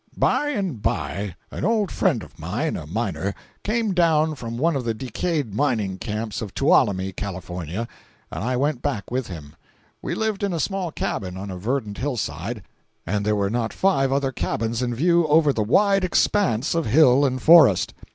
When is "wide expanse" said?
15.61-16.73